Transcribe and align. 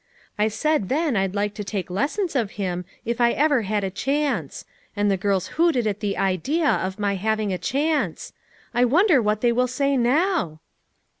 I 0.35 0.47
said 0.47 0.89
then 0.89 1.15
I'd 1.15 1.35
like 1.35 1.53
to 1.53 1.63
take 1.63 1.91
lessons 1.91 2.35
of 2.35 2.53
him 2.57 2.85
if 3.05 3.21
I 3.21 3.33
ever 3.33 3.61
had 3.61 3.83
a 3.83 3.91
chance; 3.91 4.65
and 4.95 5.11
the 5.11 5.15
girls 5.15 5.49
hooted 5.61 5.85
at 5.85 5.99
the 5.99 6.17
idea 6.17 6.67
of 6.67 6.97
my 6.97 7.13
having 7.13 7.53
a 7.53 7.59
chance. 7.59 8.33
I 8.73 8.83
wonder 8.83 9.21
what 9.21 9.41
they 9.41 9.51
will 9.51 9.67
say 9.67 9.95
now?" 9.97 10.59